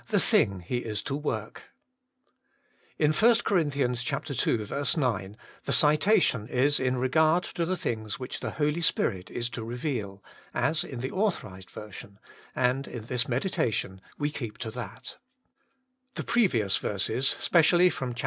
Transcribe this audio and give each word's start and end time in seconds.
the 0.09 0.19
thing 0.19 0.61
He 0.61 0.77
is 0.79 1.03
to 1.03 1.15
work. 1.15 1.65
In 2.97 3.11
1 3.13 3.35
Cor. 3.45 3.59
ii 3.59 3.65
9 3.65 3.67
WAITING 3.67 3.83
ON 3.83 3.91
GODt 3.93 3.95
^ 3.95 5.21
III 5.21 5.37
the 5.65 5.71
citation 5.73 6.47
is 6.47 6.79
in 6.79 6.97
regard 6.97 7.43
to 7.43 7.65
the 7.67 7.77
things 7.77 8.17
which 8.17 8.39
the 8.39 8.49
Holy 8.49 8.81
Spirit 8.81 9.29
is 9.29 9.47
to 9.51 9.63
reveal, 9.63 10.23
as 10.55 10.83
in 10.83 11.01
the 11.01 11.13
A.y., 11.13 11.91
and 12.55 12.87
in 12.87 13.05
this 13.05 13.27
meditation 13.27 14.01
we 14.17 14.31
keep 14.31 14.57
to 14.57 14.71
that. 14.71 15.17
The 16.15 16.23
previous 16.23 16.77
verses, 16.77 17.27
specially 17.27 17.91
from 17.91 18.15
chap. 18.15 18.19